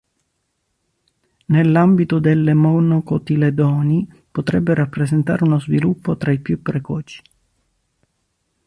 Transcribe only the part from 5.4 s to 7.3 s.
uno sviluppo tra i più precoci.